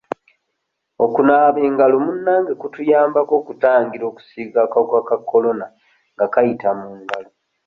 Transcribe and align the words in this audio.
Okunaaba 1.05 1.59
engalo 1.67 1.95
munnange 2.05 2.51
kutuyambako 2.61 3.33
okutangira 3.41 4.03
okusiiga 4.07 4.59
akawuka 4.65 4.99
ka 5.09 5.17
Corona 5.29 5.65
nga 6.13 6.25
kayita 6.33 6.69
mu 6.79 6.89
ngalo. 7.01 7.29